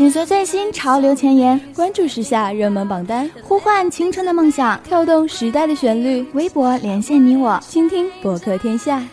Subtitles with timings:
[0.00, 6.26] 紧随最新潮流前沿，关注时下热门榜单，呼唤青春的梦想，跳动时代的旋律。
[6.32, 9.06] 微博连线你我，倾听博客天下。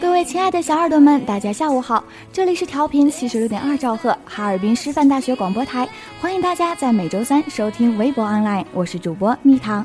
[0.00, 5.88] 各位亲爱的小耳朵们，大家下午好，这里是调频七十六点二兆赫，哈尔滨师范大学广播台，
[6.20, 9.84] 欢迎大家在每周三收听微博 online，我是主播蜜糖。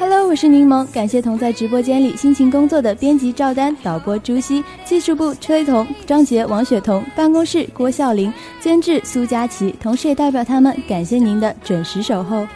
[0.00, 12.48] Hello，我是柠檬，感谢同在直播间里辛勤工作的编辑赵丹、导播朱熹、技术部崔彤、张杰、王雪彤、办公室郭笑林、监制苏佳琪，同时也代表他们感谢您的准时守候。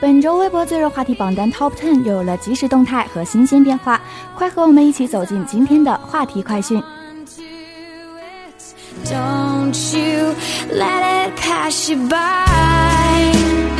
[0.00, 4.00] 本周微博最热话题榜单 Top Ten 又有了即时动态和新鲜变化，
[4.36, 6.80] 快和我们一起走进今天的话题快讯。
[9.04, 10.32] Don't you
[10.72, 13.79] let it pass you by.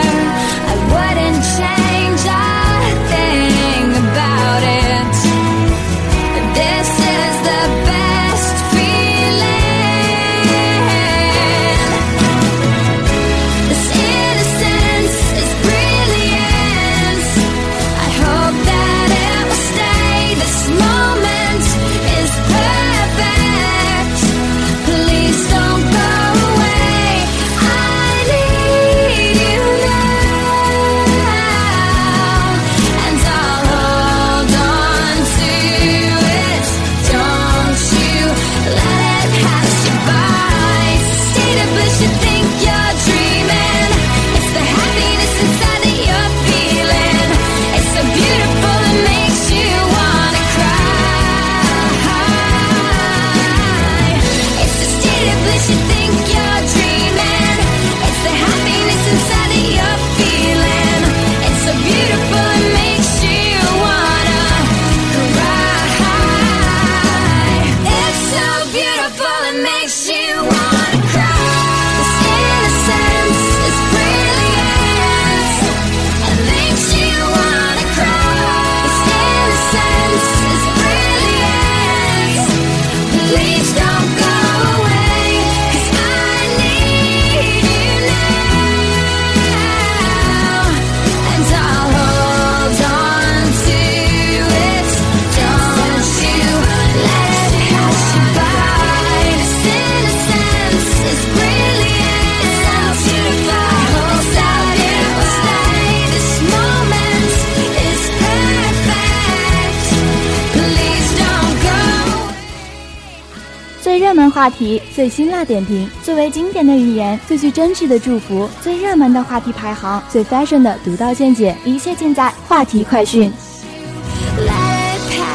[114.41, 123.31] 话题，最辛辣点评，最为经典的语言，最具真挚的祝福，最热门的话题排行，最 fashion 的独到见解，一切尽在话题快讯。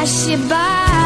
[0.08, 1.05] Those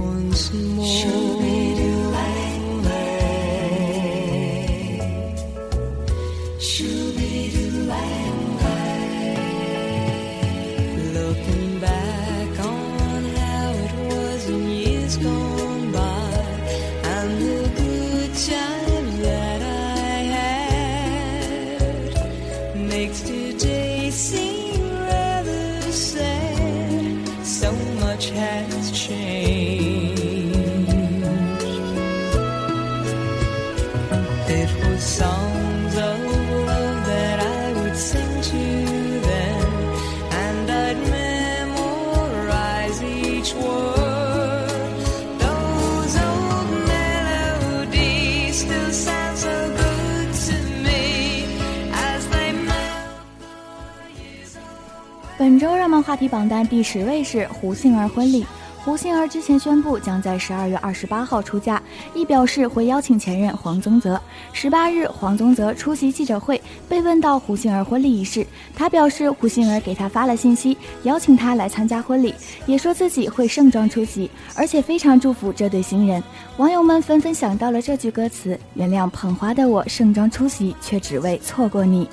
[56.31, 58.45] 榜单第十位是胡杏儿婚礼。
[58.83, 61.79] 胡杏儿之前宣布将在十二月二十八号出嫁，
[62.15, 64.19] 亦表示会邀请前任黄宗泽。
[64.53, 72.33] 十八日，黄宗泽出席记者会，被问到胡杏儿婚礼一事，他表示胡杏儿给他发了信息，邀请他来参加婚礼，
[72.65, 76.23] 也说自己会盛装出席，而且非常祝福这对新人。
[76.57, 82.09] 网友们纷纷想到了这句歌词：“原谅捧花的我盛装出席，却只为错过你。”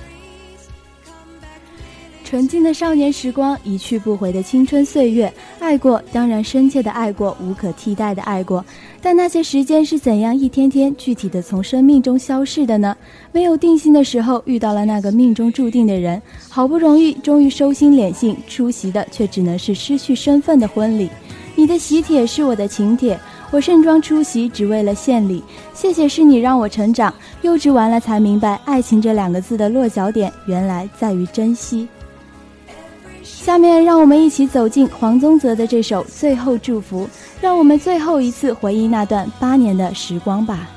[2.28, 8.62] 纯净的少年时光，一去不回的青春岁月，爱过，当然深切的爱过，无可替代的爱过。
[9.00, 12.94] 但那些时间是怎样一天天具体的从生命中消逝的呢？
[13.32, 16.20] 没有定心的时候，遇到了那个命中注定的人，
[16.50, 21.08] 好不容易，终于收心敛性出席的，却只能是失去身份的婚礼。
[21.54, 23.18] 你的喜帖是我的请帖，
[23.50, 25.42] 我盛装出席，只为了献礼。
[25.72, 27.14] 谢谢，是你让我成长。
[27.40, 31.88] 幼稚完了才明白，爱情这两个字的落脚点，原来在于珍惜。
[33.38, 37.04] 下面让我们一起走进黄宗泽的这首《最后祝福》，
[37.40, 40.68] 让我们最后一次回忆那段八年的时光吧。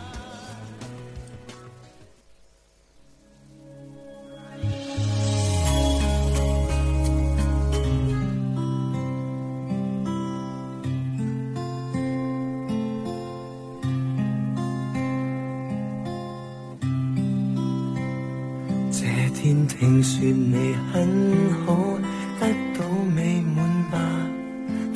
[18.92, 22.21] 这天听说你很好。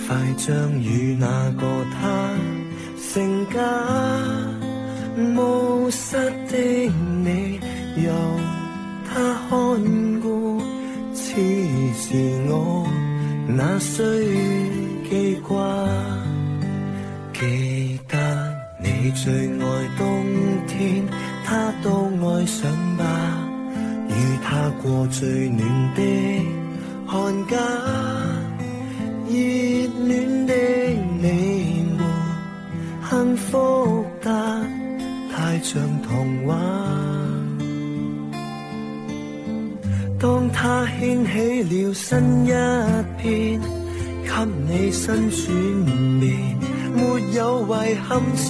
[0.08, 2.30] 快将与那个他
[3.12, 3.60] 成家，
[5.34, 6.16] 冒失
[6.48, 6.92] 的
[7.24, 7.60] 你
[8.04, 8.12] 由
[9.08, 10.62] 他看顾，
[11.12, 11.34] 似
[11.98, 12.14] 是
[12.50, 12.88] 我
[13.48, 14.04] 那需
[15.10, 15.58] 记挂。
[17.34, 20.24] 记得你最爱冬
[20.68, 21.04] 天，
[21.44, 21.90] 他都
[22.28, 23.04] 爱上吧，
[24.08, 26.02] 与他过最暖的
[27.08, 27.58] 寒假。
[29.28, 29.34] 热
[30.08, 30.54] 恋的
[31.22, 32.00] 你，你活，
[33.10, 34.30] 幸福得
[35.32, 36.56] 太像童话。
[40.20, 42.52] 当他掀起了新一
[43.18, 43.60] 篇，
[44.24, 44.30] 给
[44.68, 45.44] 你新转
[46.20, 46.24] 变，
[46.96, 47.00] 没
[47.34, 47.70] 有遗
[48.08, 48.50] 憾在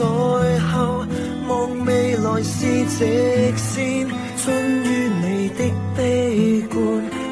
[0.59, 1.05] 后，
[1.47, 4.85] 望未来是直线，终于
[5.21, 5.59] 你的
[5.97, 6.77] 悲观，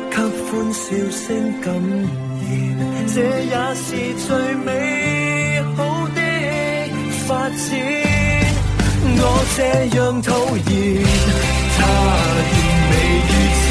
[0.09, 1.21] 给欢笑声
[1.61, 2.07] 感染，
[3.15, 3.85] 这也是
[4.25, 4.27] 最
[4.65, 5.77] 美好
[6.15, 6.19] 的
[7.27, 7.57] 发展。
[9.15, 9.21] 我
[9.55, 9.59] 这
[9.95, 10.27] 样讨
[10.57, 10.67] 厌，
[11.77, 11.79] 他
[12.49, 12.51] 仍
[12.89, 12.91] 未
[13.29, 13.63] 如此，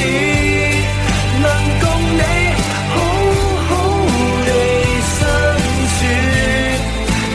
[1.42, 1.44] 能
[1.82, 1.84] 共
[2.14, 2.22] 你
[2.92, 2.94] 好
[3.66, 3.70] 好
[4.46, 4.48] 地
[5.10, 5.18] 相
[5.96, 6.00] 处，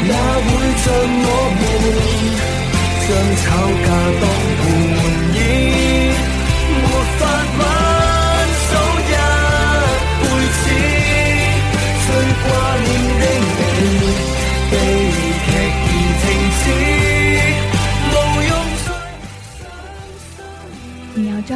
[0.07, 0.09] 哪
[0.45, 0.49] 会
[0.83, 0.85] 像
[1.27, 1.61] 我们
[3.03, 3.07] 将
[3.43, 3.45] 吵
[3.83, 3.87] 架
[4.21, 4.23] 当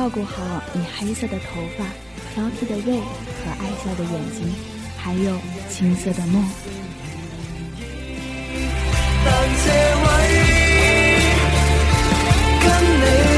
[0.01, 0.41] 照顾好
[0.74, 1.86] 你黑色的头发、
[2.34, 4.51] 挑剔的胃和爱笑的眼睛，
[4.98, 5.38] 还有
[5.70, 6.43] 青涩的梦。
[9.24, 9.31] 声
[9.62, 9.70] 响
[12.74, 13.31] 你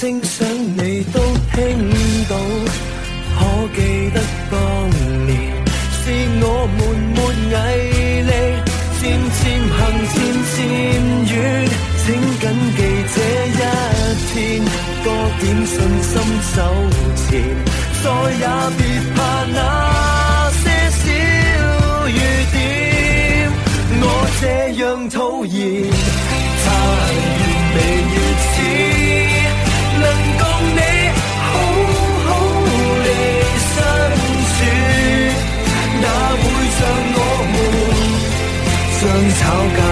[0.00, 1.20] 想你都
[1.52, 1.58] 听
[2.26, 2.32] 到，
[3.36, 3.38] 可
[3.76, 3.78] 记
[4.14, 4.16] 得
[4.50, 4.56] 当
[5.26, 5.30] 年
[5.92, 6.02] 是
[6.40, 6.80] 我们
[7.12, 8.32] 没毅力，
[8.98, 9.02] 渐
[9.36, 9.40] 渐
[9.76, 9.78] 行
[10.14, 10.16] 渐
[10.56, 10.58] 渐
[11.36, 11.36] 远，
[12.00, 12.08] 请
[12.40, 12.42] 谨
[12.76, 12.80] 记
[13.12, 13.60] 这一
[14.32, 14.34] 天，
[15.04, 15.06] 多
[15.38, 16.12] 点信心
[16.54, 16.56] 走
[17.28, 17.28] 前，
[18.02, 18.04] 再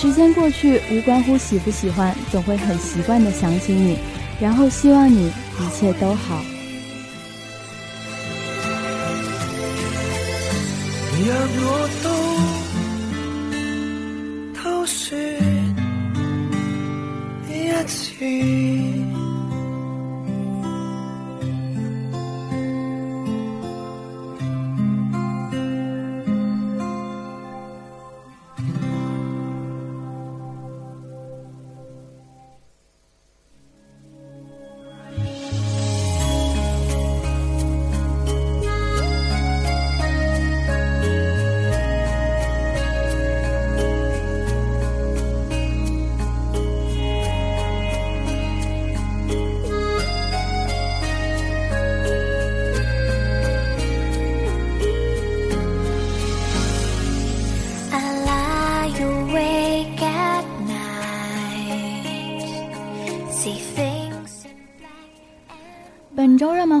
[0.00, 3.98] 时间过去，无关乎喜不喜欢，总会很习惯的想起你，
[4.40, 6.40] 然后希望你一切都好。
[11.26, 12.08] 若我都
[14.62, 15.18] 偷说
[17.48, 17.52] 一
[17.88, 18.87] 次。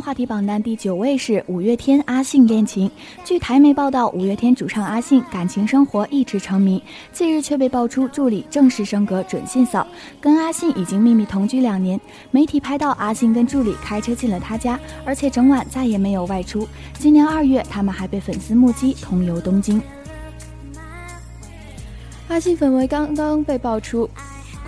[0.08, 2.90] 话题榜单第九位是五月天阿信恋情。
[3.26, 9.86] 据台媒报道，五月天主唱阿信感情生活一直成谜，近日却被爆出助理正式升格准信嫂，
[10.18, 12.00] 跟阿信已经秘密同居两年。
[12.30, 16.66] 媒体拍到阿信跟助理开车进了他家，而且整晚再也没有外出。
[16.94, 19.78] 今年二月，他们还被粉丝目击同游东京。
[22.28, 24.08] 阿信绯闻刚刚被爆出。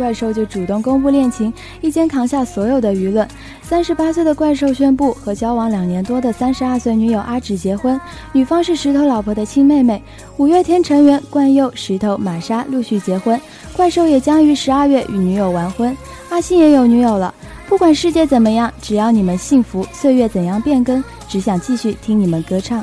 [0.01, 1.53] 怪兽就主动公布恋情，
[1.83, 3.29] 一肩扛下所有的舆论。
[3.63, 8.01] 三十八岁的怪兽宣布和交往两年多的三十二岁女友阿芷结婚，
[8.33, 10.03] 女方是石头老婆的亲妹妹。
[10.39, 13.39] 五月天成员冠佑、石头、玛莎陆续结婚，
[13.77, 15.95] 怪兽也将于十二月与女友完婚。
[16.31, 17.35] 阿信也有女友了。
[17.69, 22.83] 不管世界怎么样，只要你们幸福，岁月怎样变更，只想继续听你们歌唱。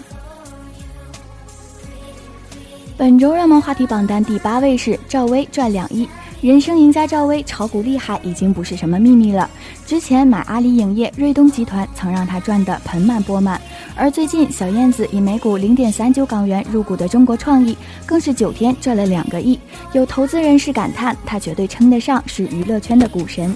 [2.95, 6.07] 本周热门话题榜单第八位是赵薇赚两亿。
[6.39, 9.49] 人生赢家赵薇炒股厉害已经不是什么秘密了。
[9.87, 13.59] 之前买阿里影业、瑞东集团曾让她赚得盆满钵满，
[13.95, 17.75] 而最近小燕子以每股零点三九港元入股的中国创意，
[18.05, 19.59] 更是九天赚了两个亿。
[19.93, 23.55] 有投资人士感叹，她绝对称得上是娱乐圈的股神。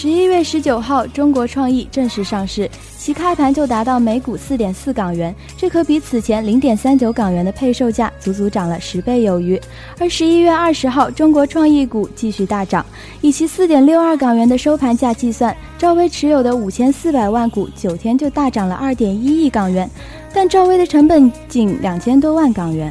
[0.00, 2.66] 十一月十九号，中国创意正式上市，
[2.96, 9.60] 其开盘就达到每股四点四港元，这可比此前零点三九港元的配售价足足涨了十倍有余。
[9.98, 12.82] 而十一月二十号，中国创意股继续大涨，
[13.20, 19.86] 以其四点六二港元的收盘价计算，赵薇持有的五千四百万股九天就大涨了二点一亿港元，
[20.32, 22.90] 但赵薇的成本仅两千多万港元。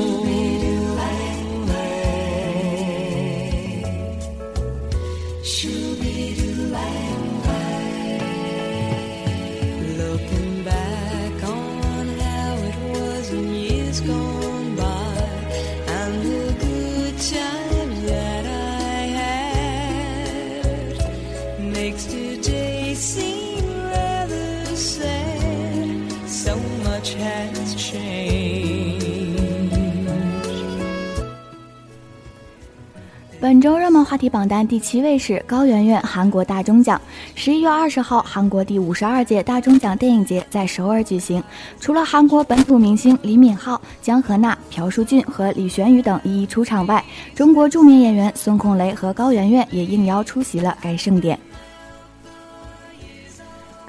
[34.11, 36.99] 话题榜单第七位是高圆圆韩国大钟奖。
[37.33, 41.41] 十一月二十号，韩国第五十二届大钟奖电影节在首尔举行。
[41.79, 47.01] 除了韩国本土明星李敏镐、江河娜、朴树俊和李玄宇等一一出场外，
[47.33, 51.39] 中国著名演员孙红雷和高圆圆也应邀出席了该盛典。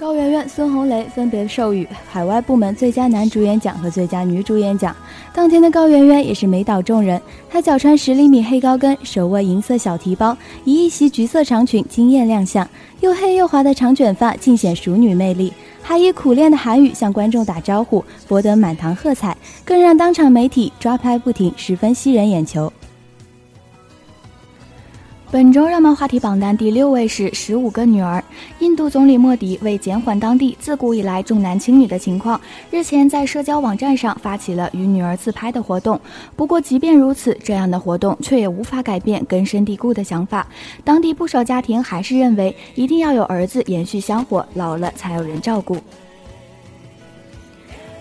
[0.02, 4.96] 高圆圆、孙红雷分别授予海外部门最佳男主演奖和最佳女主演奖。
[5.32, 22.72] 当天的高圆圆也是美倒众人，她脚穿十厘米黑高跟，手握银色小提包，以一袭橘色长裙惊艳亮相，又黑又滑的长卷发尽显熟女魅力，还以苦练的韩语向观众打招呼，博得满堂喝彩，更让当场媒体抓拍不停，十分吸人眼球。
[25.32, 28.18] 本周热门话题榜单第六位是《十五个女儿》。
[28.58, 32.38] 印度总理莫迪为减缓当地自古以来重男轻女的情况，
[32.70, 35.98] 日前在社交网站上发起了与女儿自拍的活动。
[36.36, 40.46] 不过，即便如此，这样的活动却也无法改变根深蒂固的想法。
[40.84, 45.78] 当地不少家庭还是认为，一定要有儿子延续香火，老了才有人照顾。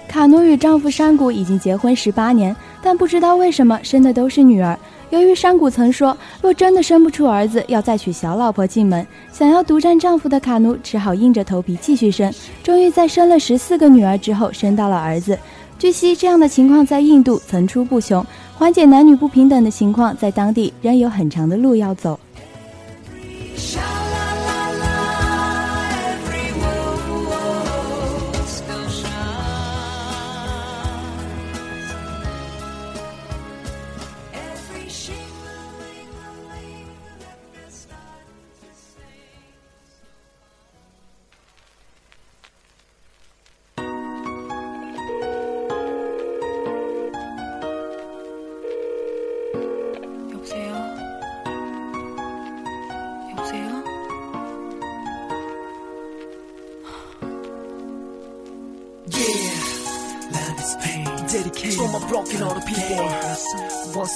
[0.06, 4.78] 卡努与丈夫山谷已经结婚十八年，但不知道为什么生的都是女儿。
[5.12, 9.06] 由于山谷曾说，若真的生不出儿子，要再娶小老婆进门。
[9.30, 12.34] 想要独占丈夫的卡奴只好硬着头皮继续生。
[12.64, 15.38] 终于在生了十四个女儿之后，生到了儿子。
[15.78, 22.18] 据悉，这样的情况在印度层出不穷，缓解男女不平等的情况，在当地仍有很长的路要走。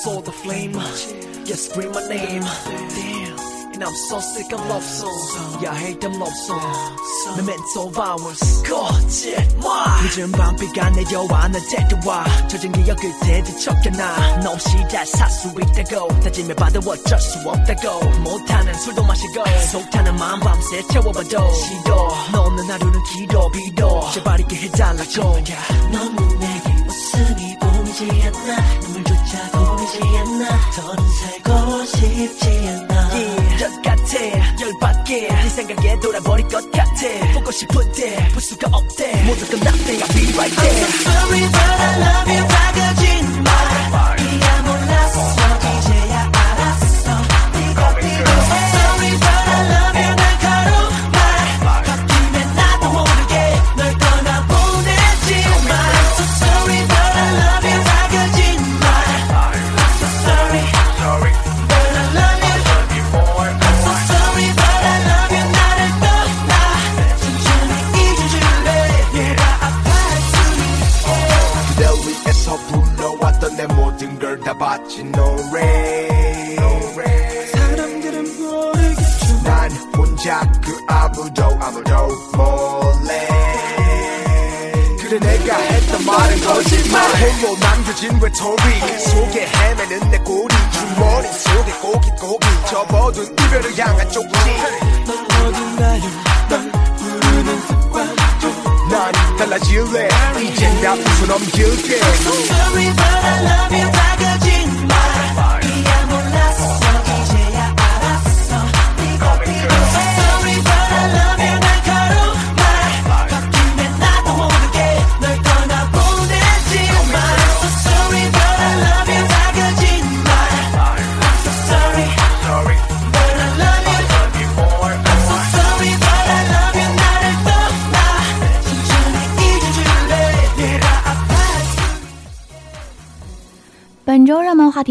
[0.06, 0.74] Saw the flame,
[1.46, 2.44] yeah, scream my name.
[2.44, 3.40] Damn.
[3.74, 5.64] And I'm so sick of love songs.
[5.64, 7.38] Yeah, I hate them love songs.
[7.38, 8.64] Memento hours.
[8.64, 9.66] 거짓말.
[10.04, 12.48] 늦은 밤비가 내려와 날 데려와.
[12.48, 14.42] 젖은 기억 그때 뒤척여놔.
[14.44, 16.20] 너 없이 잘살수 있다고.
[16.22, 18.10] 다짐해 봐도 어쩔 수 없다고.
[18.20, 19.44] 못하는 술도 마시고.
[19.72, 21.54] 속타는 마음 밤새 채워봐도.
[21.54, 22.16] 싫어.
[22.32, 24.12] 너는 하루는 길어 빌어.
[24.12, 25.42] 제발 있게 해달라고.
[25.92, 29.05] 너는 내게 웃음이 보이지 않나.
[29.26, 30.72] 눈물조차 보이지 않나.
[30.72, 33.10] 더는 살고 싶지 않아.
[33.84, 34.62] 같아.
[34.62, 35.28] 열받게.
[35.28, 37.34] 네 생각에 돌아버릴 것 같아.
[37.34, 39.24] 보고 싶은데 볼 수가 없대.
[39.26, 40.86] 모두 끝났대 I'll be right there.
[40.86, 43.05] I'm so sorry but I love you 밝아진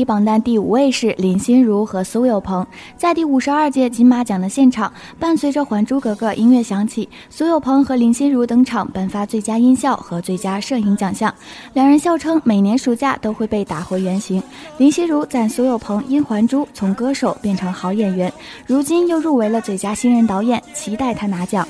[0.05, 2.67] 榜单第五位是林心如和苏有朋。
[2.97, 11.35] 在第五十二届金马奖的现场，伴随着《还珠格格》音乐响起，苏有朋和林心如登场，颁发最佳音效和最佳摄影奖项。
[11.73, 14.43] 两人笑称每年暑假都会被打回原形。
[14.79, 18.33] 林心如赞苏有朋因《还珠》从歌手变成好演员，
[18.67, 21.67] 如今又入围了最佳新人导演，期待他拿奖。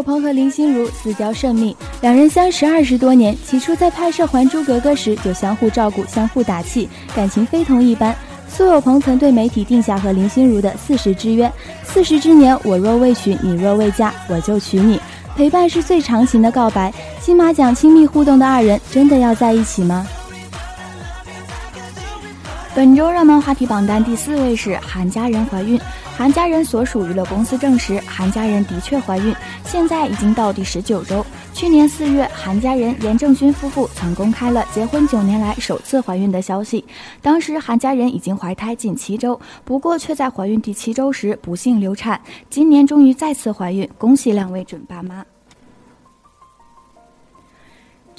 [0.00, 3.36] 苏有朋和林心如私交甚密，两人相识二十多年。
[3.44, 8.16] 起初在拍摄《还珠格格》时就相互照顾、相互打气，感情非同一般。
[8.48, 11.52] 苏有朋曾对媒体定下和林心如的四十之约：
[11.84, 14.98] 四十之年，我若未娶，你若未嫁，我就娶你。
[15.36, 16.90] 陪伴是最长情的告白。
[17.20, 20.06] 金马奖亲密互动的二人，真的要在一起吗？
[22.74, 25.78] 本周热门话题榜单第四位是韩佳人怀孕。
[26.20, 31.24] 韩佳人所属娱乐公司证实，韩佳人的确怀孕，现在已经到第十九周。
[31.54, 36.84] 去年四月，韩佳人、严正勋夫妇曾公开了结婚九年来首次怀孕的消息。
[37.22, 42.20] 当时韩佳人已经怀胎近七周，不过却在怀孕第七周时不幸流产。
[42.50, 45.24] 今年终于再次怀孕，恭喜两位准爸妈。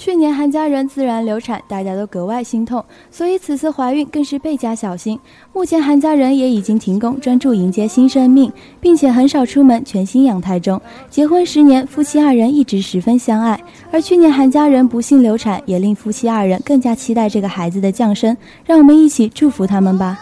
[0.03, 5.19] 去年韩家人自然流产，大家都格外心痛，所以此次怀孕更是倍加小心。
[5.53, 10.81] 目前韩家人也已经停工，专注迎接新生命，并且很少出门，全心养胎中。
[11.11, 13.63] 结婚十年，夫妻二人一直十分相爱。
[13.91, 18.35] 而去年韩家人不幸流产，也令夫妻二人更加期待这个孩子的降生。
[18.65, 20.17] 让我们一起祝福他们吧。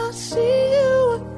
[0.00, 1.37] I'll see you again.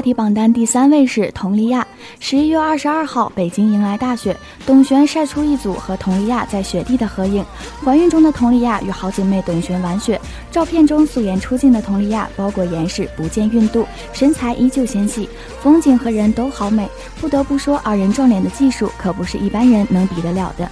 [0.00, 1.86] 话题榜单第三位是佟丽娅。
[2.20, 4.34] 十一月二十二号，北京迎来大雪，
[4.64, 7.44] 董璇晒出一组和佟丽娅在雪地的合影。
[7.84, 10.18] 怀孕中的佟丽娅与好姐妹董璇玩雪，
[10.50, 15.28] 照片中素颜出镜的佟丽娅包裹严实，不见孕肚，身材依旧纤细，
[15.60, 16.88] 风景和人都好美。
[17.20, 20.66] 不得不说，二人撞脸的技术可不是一般人能比得了的。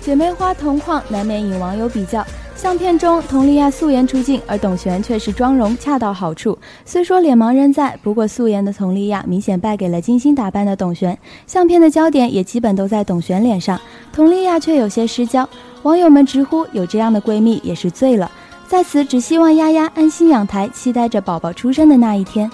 [0.00, 2.26] 姐妹花同框，难免引网友比较。
[2.64, 6.58] 相片中，佟丽娅素颜出镜，而董璇却是妆容恰到好处。
[6.86, 11.18] 虽说脸盲人在，不过素颜的佟丽娅明显败给了精心打扮的董璇。
[11.46, 13.78] 相片的焦点也基本都在董璇脸上，
[14.14, 15.46] 佟丽娅却有些失焦。
[15.82, 18.32] 网友们直呼有这样的闺蜜也是醉了。
[18.66, 22.50] 在此，只希望丫丫安心养胎，期待着宝宝出生的那一天。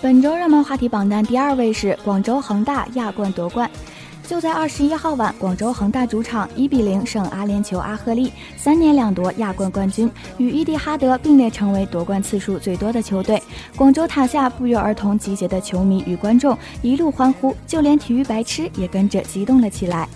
[0.00, 3.70] 本周热门话题榜单第二位是广州恒大亚冠夺冠。
[4.26, 13.42] 就在二十一号晚，广州恒大主场一比零胜阿联酋阿赫利，三年两夺亚冠冠军，与伊蒂哈德并列成为夺冠次数最多的球队。
[13.76, 20.08] 广州塔下不约而同集结的球迷与观众一路欢呼，就连体育白痴也跟着激动了起来。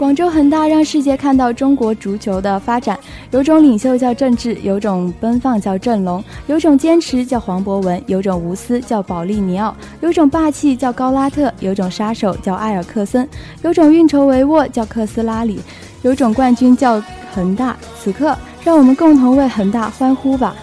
[0.00, 2.98] 广州恒大让世界看到中国足球的发展，
[3.32, 13.28] 有种领袖叫郑智，有种奔放叫郑龙，有种坚持叫黄博文，有种无私叫保利尼奥，有种霸气叫高拉特，有种杀手叫埃尔克森，
[13.60, 15.60] 有种运筹帷幄叫克斯拉里，
[16.00, 16.98] 有种冠军叫
[17.34, 17.76] 恒大。
[18.02, 18.34] 此刻，
[18.64, 20.56] 让我们共同为恒大欢呼吧！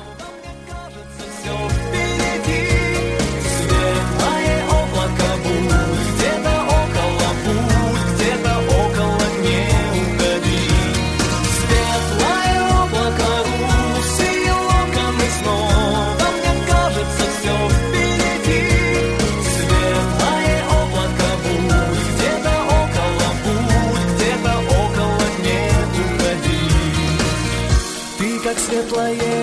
[28.90, 29.37] 榜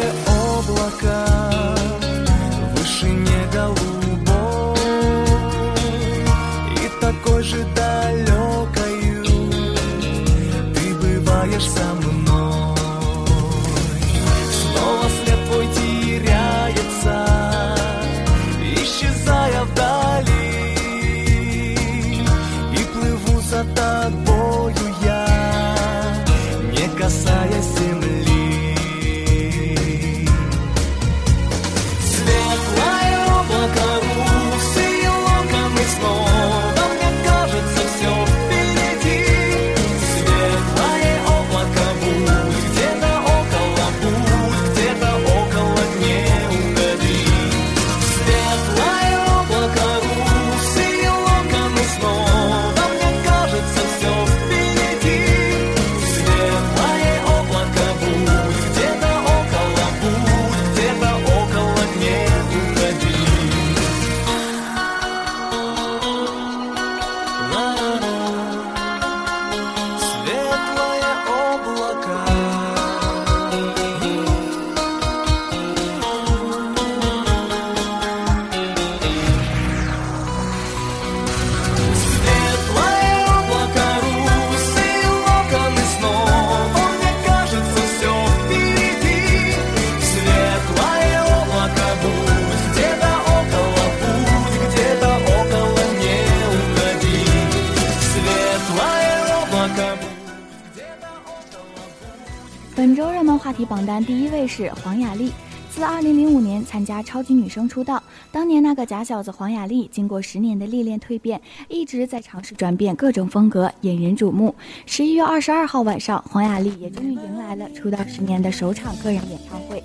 [106.74, 108.02] 参加超级女声出道。
[108.32, 114.52] 当年那个假小子黄雅莉，经过十年的历练蜕变，一直在尝试转变各种风格，引人瞩目。
[114.84, 119.80] 十一月二十二号晚上，黄雅莉也终于迎来了出道十年的首场个人演唱会。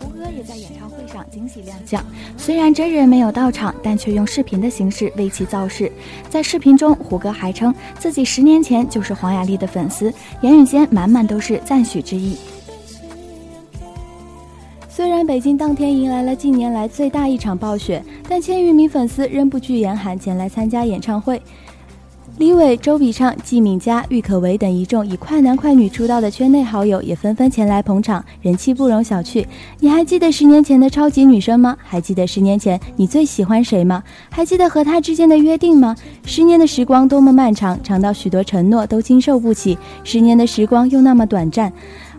[0.00, 2.04] 胡歌也在演唱会上惊喜亮相，
[2.36, 5.92] 虽然真人没有到场，但却用视频的形式为其造势。
[6.28, 12.36] 在视频中，胡歌还称自己十年前就是黄雅莉的粉丝，言语间满满都是赞许之意。
[14.94, 21.40] 虽然北京当天迎来了近年来最大一场暴雪，但千余名粉丝仍不惧严寒前来参加演唱会。
[22.36, 29.46] 李伟、周笔畅、季敏佳、郁可唯等一众以快男快女出道的圈内好友也纷纷前来捧场，人气不容小觑。
[29.80, 31.74] 你还记得十年前的超级女生吗？
[31.82, 34.02] 还记得十年前你最喜欢谁吗？
[34.28, 35.96] 还记得和他之间的约定吗？
[36.26, 39.78] 十年的时光多么漫长，长到许多承诺都经受不起。
[40.04, 41.72] 十年的时光又那么短暂，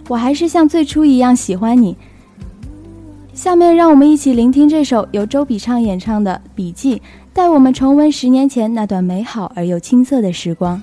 [0.08, 1.96] 我还是像最初一样喜欢你。
[3.34, 6.98] 下面让我们一起聆听这首由周笔畅演唱的《笔记》，
[7.34, 10.80] 带我们重温十年前那段美好而又青涩的时光。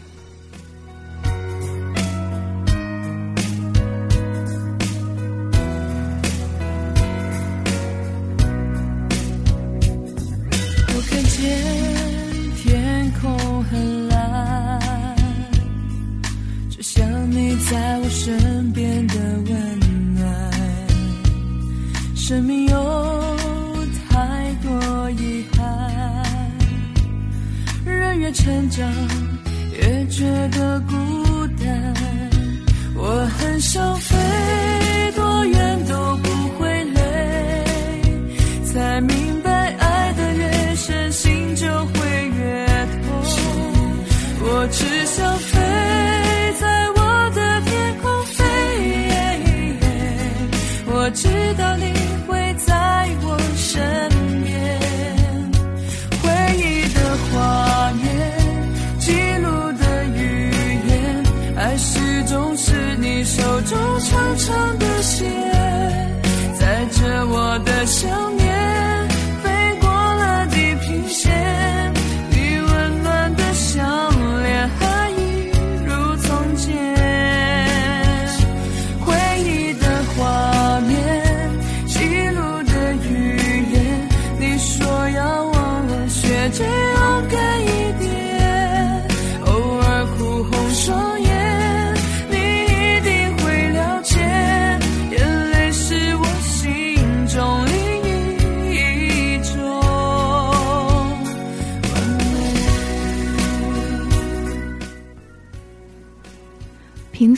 [67.90, 68.29] 我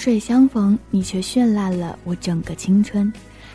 [0.03, 3.13] 水相逢，你却绚烂了我整个青春。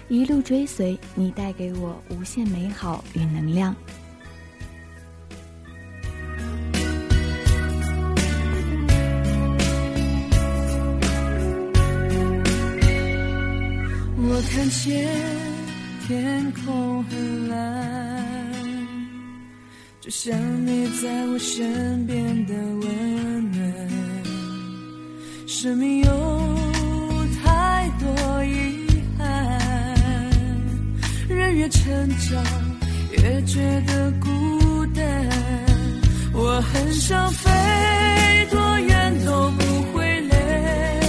[0.08, 3.76] 一路追随，你带给我无限美好与能量。
[14.16, 15.06] 我看见
[16.08, 18.88] 天空很蓝，
[20.00, 20.34] 就像
[20.66, 23.97] 你在我身边的温暖。
[25.60, 26.12] 生命有
[27.44, 28.86] 太多遗
[29.18, 29.26] 憾，
[31.28, 32.44] 人越成长
[33.14, 35.04] 越觉得孤单。
[36.32, 37.50] 我很想飞，
[38.52, 41.00] 多远都不会累，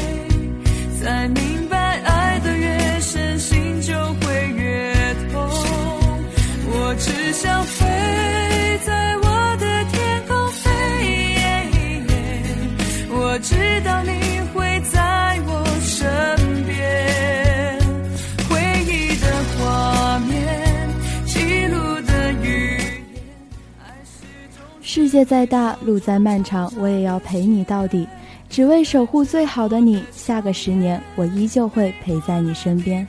[0.99, 5.46] 才明白爱的越深，心就会越痛。
[6.70, 7.62] 我只想
[25.09, 28.07] 世界再大，路再漫长，我也要陪你到底，
[28.51, 30.05] 只为守护最好的你。
[30.13, 33.09] 下个十年，我依旧会陪在你身边。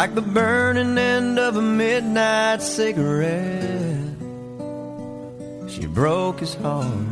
[0.00, 4.16] Like the burning end of a midnight cigarette.
[5.68, 7.06] She broke his heart.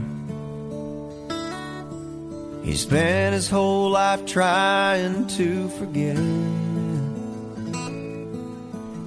[2.63, 6.17] He spent his whole life trying to forget.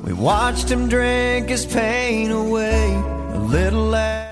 [0.05, 2.93] We watched him drink his pain away
[3.33, 4.30] a little at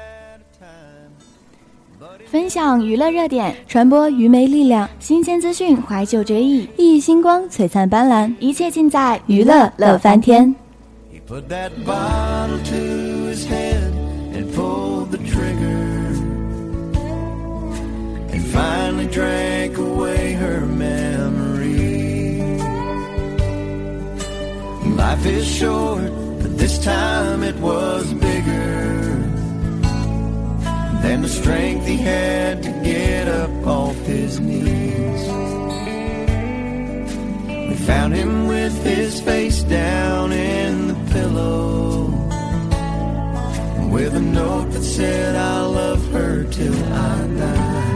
[2.50, 10.56] 分享娱乐热点，传播愚昧力量，新鲜资讯，怀旧追忆，熠熠星光，璀璨斑斓，一切尽在娱乐乐翻天。
[11.14, 13.94] He put that bottle to his head
[14.34, 16.16] and pulled the trigger.
[18.52, 22.42] Finally drank away her memory.
[24.98, 26.10] Life is short,
[26.42, 28.79] but this time it was bigger
[31.10, 35.24] and the strength he had to get up off his knees.
[37.68, 42.12] We found him with his face down in the pillow,
[43.90, 47.90] with a note that said, I love her till I die.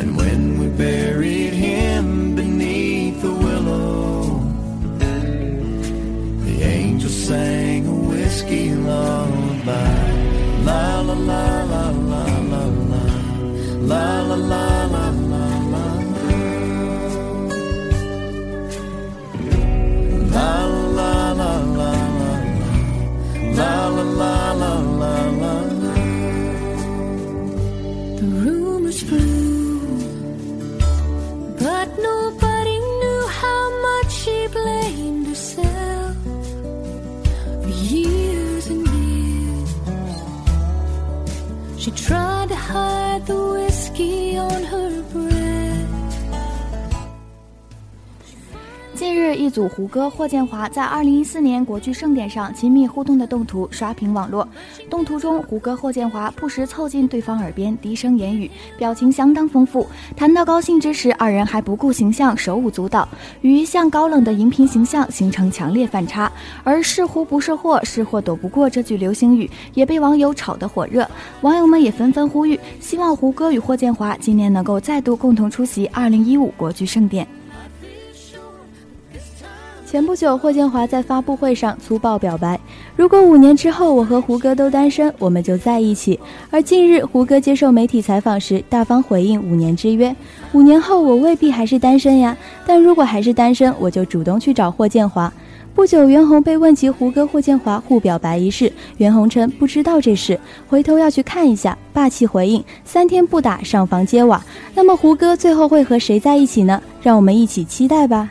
[0.00, 4.40] And when we buried him beneath the willow,
[6.44, 9.99] the angel sang a whiskey lullaby
[37.90, 38.19] you.
[41.80, 45.30] She tried to hide the whiskey on her breath.
[48.94, 54.46] 近日，一组胡歌、霍建华在2014年国剧盛典上亲密互动的动图刷屏网络。
[54.90, 59.86] 动图中，胡歌、霍建华不时凑近对方耳边低声言语，表情相当丰富。
[60.16, 63.08] 谈到高兴之时，二人还不顾形象，手舞足蹈，
[63.40, 66.30] 与一向高冷的荧屏形象形成强烈反差。
[66.64, 71.08] 而“是胡不是霍，是霍躲不过”这句流行语也被网友炒得火热。
[71.42, 77.26] 网友们也纷纷呼吁，希望胡歌与霍建华今年能够再度共同出席2015国剧盛典。
[79.90, 82.56] 前不久，霍建华在发布会上粗暴表白
[82.94, 86.16] ：“如果五年之后我和胡歌都单身，我们就在一起。”
[86.48, 90.14] 而近日，胡歌接受媒体采访时，大方回应五年之约
[90.54, 95.32] ：“五年后我未必还是单身呀，但如果还是单身，我就主动去找霍建华。”
[95.74, 100.38] 不久，袁弘被问及胡歌、霍建华互表白一事，袁弘称不知道这事，
[100.68, 101.76] 回头要去看一下。
[101.92, 104.40] 霸气回应：“三天不打，上房揭瓦。”
[104.72, 106.80] 那么胡歌最后会和谁在一起呢？
[107.02, 108.30] 让我们一起期待吧。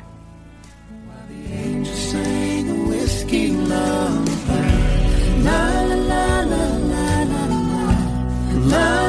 [8.69, 9.08] love.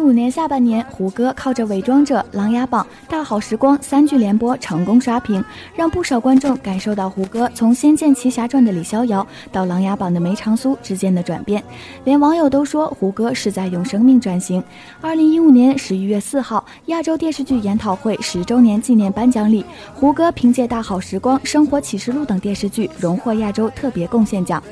[0.00, 5.44] 五年下半年，胡歌靠着《伪装者》《琅琊榜》《大好时光》三剧联播成功刷屏，
[5.76, 11.62] 让不少观众感受到胡歌从《仙剑奇侠传》的李逍遥到《琅琊榜》的梅长苏之间的转变。
[12.04, 14.62] 连网友都说胡歌是在用生命转型。
[15.00, 24.62] 二零一五年十一月四号，亚洲电视剧研讨会十周年纪念颁奖礼，胡歌凭借《大好时光》《生活启示录》等电视剧荣获亚洲特别贡献奖。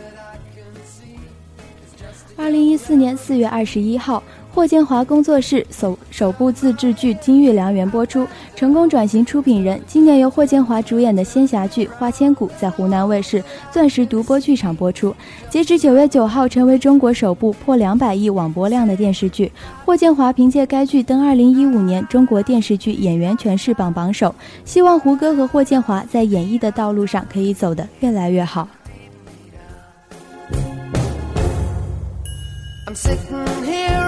[2.36, 4.22] 二零一四年四月二十一号，
[4.58, 9.80] 霍建华工作室首首部自制剧《金玉良缘》播出，成功转型出品人。
[9.86, 13.40] 今年由霍建华主演的仙侠剧《花千骨》在湖南卫视
[13.70, 15.14] 钻石独播剧场播出，
[15.48, 19.52] 截止九月九号，成为中国首部破两百亿网播量的电视剧。
[19.84, 24.34] 霍建华凭借该剧登二零一五年中国电视剧演员诠释榜榜首。
[24.64, 28.68] 希望胡歌和霍建华在演艺的道路上可以走得越来越好。
[32.88, 34.07] I'm Sittin' here,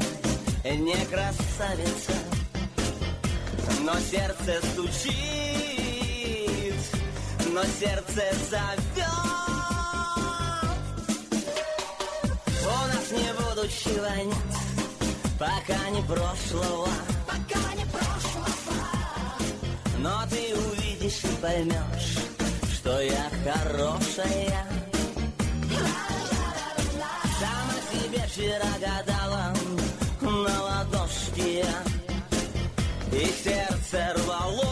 [0.63, 2.13] не красавица,
[3.81, 5.15] но сердце стучит,
[7.51, 9.07] но сердце зовет.
[12.63, 14.35] У нас не будущего нет,
[15.39, 16.89] пока не прошлого.
[17.25, 18.47] Пока не прошлого.
[19.97, 22.17] Но ты увидишь и поймешь,
[22.75, 24.67] что я хорошая.
[27.39, 29.60] Сама себе вчера гадала
[31.63, 31.75] я,
[33.19, 34.65] И сердце рвалось,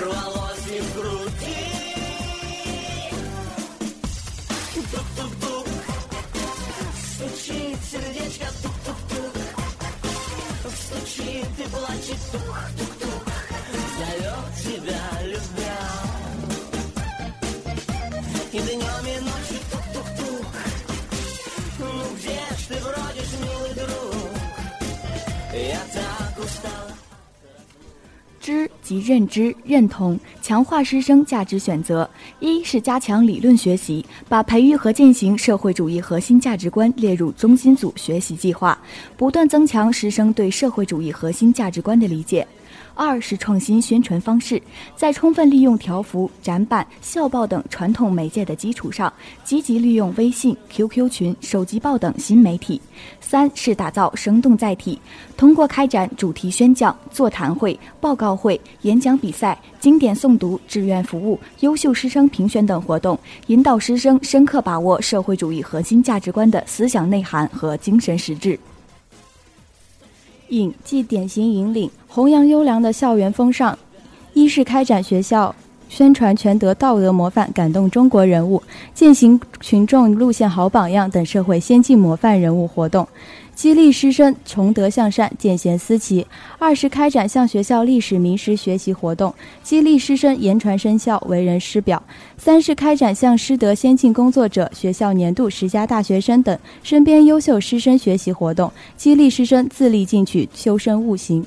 [0.00, 1.62] рвалось и в груди.
[4.74, 5.68] Тук-тук-тук,
[7.14, 9.34] стучит сердечко, тук-тук-тук.
[10.66, 13.24] Стучит и плачет тук-тук-тук
[13.98, 15.80] Зовет тебя, любя
[18.52, 19.25] И днем и
[28.40, 32.08] 知即认知、认同，强化师生价值选择。
[32.38, 38.78] 一是加强理论学习，把培育和践行社会主义核心价值观列入中心组学习计划，
[39.16, 42.46] 不断增强师生对社会主义核心价值观的理解。
[42.96, 44.60] 二是创新宣传方式，
[44.96, 49.12] 在充分利用条幅、展板、校报等传统媒介的基础上，
[49.44, 52.80] 积极利用微信、QQ 群、手机报等新媒体。
[53.20, 54.98] 三是打造生动载体，
[55.36, 63.18] 通过开展主题宣讲、座谈会、报告会、演讲比赛、经典诵读、志愿服务、优秀师生评选等活动，
[63.48, 68.58] 引导师生深刻把握社会主义核心价值观的思想内涵和精神实质。
[70.48, 73.78] 引即典型引领，弘扬优良的校园风尚。
[74.32, 75.54] 一是开展学校
[75.88, 83.06] 宣传全德道德模范、感动中国人物、践行群众路线好榜样等社会先进模范人物活动，
[83.56, 86.22] 激励师生崇德向善、见贤思齐；
[86.58, 91.98] 二是开展向学校历史名师学习活动，激励师生言传身教、为人师表；
[92.36, 101.44] 三是开展向师德先进工作者、学校年度十佳大学生等身边优秀师生学习活动，激励师生自立进取、修身悟行。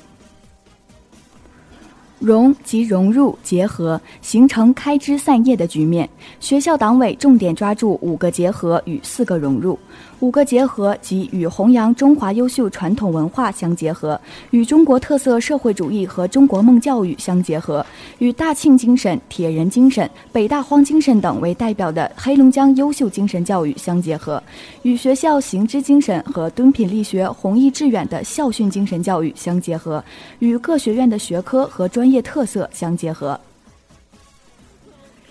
[2.18, 6.06] 融即融入、结合，形成开枝散叶的局面。
[6.38, 9.78] 学校党委重点抓住五个结合与四个融入。
[10.20, 17.84] 五个结合即与弘扬中华优秀传统文化相结合，与中国特色社会主义和中国梦教育相结合，
[18.18, 24.42] 与大庆精神、铁人精神、北大荒精神等为代表的黑龙江优秀精神教育相结合，
[24.82, 30.04] 与学校行知精神和敦品力学、弘毅致远的校训精神教育相结合，
[30.40, 33.40] 与各学院的学科和专业特色相结合。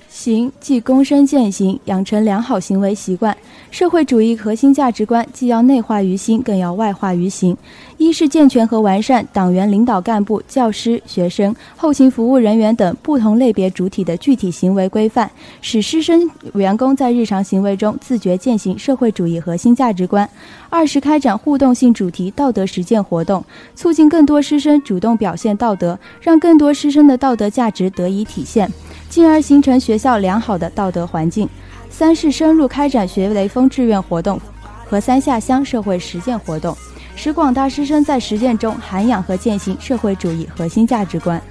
[0.09, 3.35] 行即躬身践行，养成良好行为习惯。
[3.69, 7.55] 社会主义核心价值观既要内化于心，更要外化于行。
[7.99, 15.29] 一是健全和完善党员领导干部、教师、学生、后勤服务人员等不同类别主体的具体行为规范，
[15.61, 20.27] 使师生员工在日常行为中自觉践行社会主义核心价值观。
[20.71, 23.43] 二是开展互动性主题道德实践活动，
[23.75, 28.71] 促进更多师生主动表现道德，让更多师生的道德价值得以体现。
[29.09, 31.47] 进而形成学校良好的道德环境。
[31.91, 34.39] 三是深入开展学雷锋志愿活动
[34.85, 36.75] 和三下乡社会实践活动，
[37.15, 41.41] 使广大师生在实践中涵养和践行社会主义核心价值观。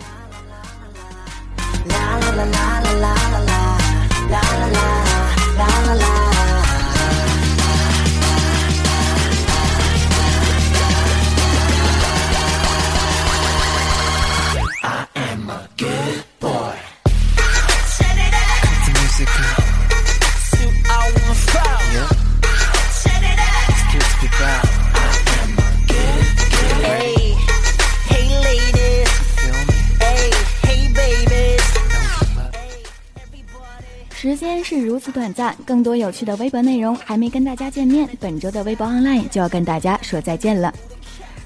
[34.28, 40.70] 时间是如此短暂，更多有趣的微博内容还没跟大家见面，本周的微博 online 就要跟大家说再见了。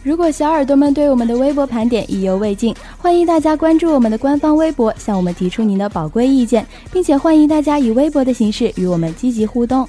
[0.03, 9.89] 如果小耳朵们对我们的微博盘点意犹未尽，欢迎大家关注我们的官方微博，向我们提出您的宝贵意见，并且欢迎大家以微博的形式与我们积极互动。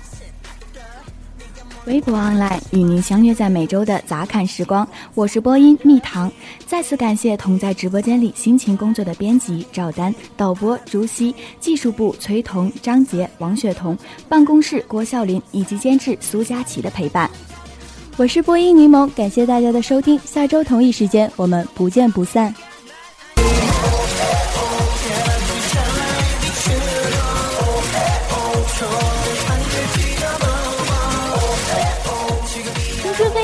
[1.86, 6.31] 微博 online 与您相约在每周的杂侃时光，我是播音蜜糖。
[6.65, 13.97] 再次感谢同在直播间里辛勤工作的编辑赵丹、导播朱熹、技术部崔彤、张杰、王雪彤、
[14.29, 17.29] 办公室郭笑林以及监制苏佳琪的陪伴。
[18.15, 22.53] 我是播音柠檬，感谢大家的收听，下周同一时间我们不见不散。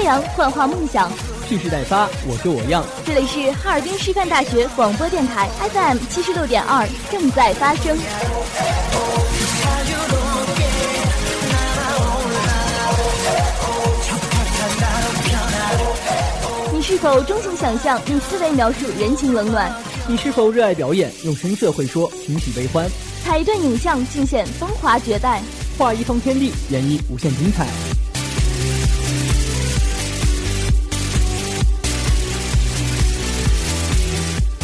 [0.10, 1.08] 扬，幻化梦想，
[1.48, 2.84] 蓄势待发，我就我样。
[3.06, 7.96] 这里是哈尔滨师范大学广播电台 FM 七十六点二，正在发生。
[16.74, 19.72] 你是否钟情想象，用思维描述人情冷暖？
[20.08, 22.90] 你是否热爱表演，用声色会说群喜悲欢？
[23.24, 25.40] 采一段影像，尽显风华绝代；
[25.78, 27.68] 画一方天地，演绎无限精彩。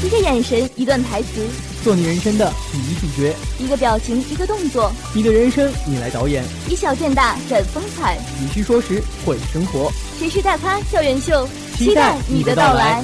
[0.06, 1.48] 一个眼神，一段台词，
[1.84, 3.36] 做你人生的第一主角。
[3.58, 6.44] 一个表情，一个动作，你的人生你来导演。
[6.70, 8.16] 以小见大，展风采。
[8.40, 9.92] 以虚说实会生活。
[10.20, 11.50] 谁是大咖校园秀？
[11.76, 13.04] 期待你的到来。